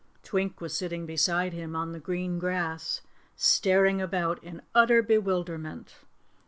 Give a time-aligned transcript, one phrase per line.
[0.23, 3.01] Twink was sitting beside him on the green grass,
[3.35, 5.97] staring about in utter bewilderment.